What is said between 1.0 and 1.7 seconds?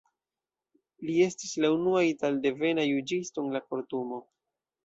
Li estis